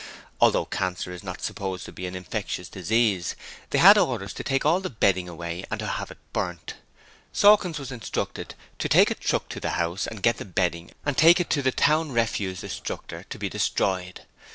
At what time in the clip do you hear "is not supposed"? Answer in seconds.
1.11-1.85